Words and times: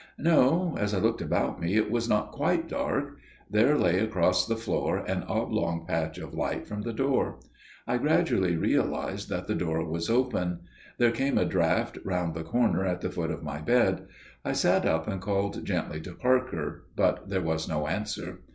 No; 0.17 0.75
as 0.79 0.95
I 0.95 0.97
looked 0.97 1.21
about 1.21 1.61
me 1.61 1.75
it 1.75 1.91
was 1.91 2.09
not 2.09 2.31
quite 2.31 2.67
dark. 2.67 3.19
There 3.51 3.77
lay 3.77 3.99
across 3.99 4.47
the 4.47 4.55
floor 4.55 4.97
an 4.97 5.21
oblong 5.27 5.85
patch 5.85 6.17
of 6.17 6.33
light 6.33 6.65
from 6.65 6.81
the 6.81 6.91
door. 6.91 7.37
I 7.85 7.99
gradually 7.99 8.55
realised 8.55 9.29
that 9.29 9.45
the 9.45 9.53
door 9.53 9.85
was 9.87 10.09
open; 10.09 10.61
there 10.97 11.11
came 11.11 11.37
a 11.37 11.45
draught 11.45 11.99
round 12.03 12.33
the 12.33 12.41
corner 12.41 12.83
at 12.83 13.01
the 13.01 13.11
foot 13.11 13.29
of 13.29 13.43
my 13.43 13.59
bed. 13.61 14.07
I 14.43 14.53
sat 14.53 14.87
up 14.87 15.07
and 15.07 15.21
called 15.21 15.63
gently 15.65 16.01
to 16.01 16.13
Parker. 16.15 16.87
But 16.95 17.29
there 17.29 17.41
was 17.43 17.69
no 17.69 17.85
answer. 17.85 18.39